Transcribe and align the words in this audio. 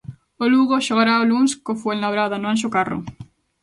O 0.43 0.45
Lugo 0.53 0.83
xogará 0.87 1.15
o 1.23 1.27
luns 1.31 1.51
co 1.65 1.79
Fuenlabrada 1.81 2.37
no 2.39 2.47
Anxo 2.53 2.69
Carro. 2.75 2.99